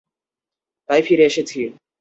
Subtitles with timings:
[0.89, 1.59] তাই ফিরে এসেছি।